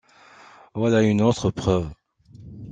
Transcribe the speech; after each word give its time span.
Voilà 0.73 1.03
une 1.03 1.21
autre 1.21 1.51
preuve 1.51 1.87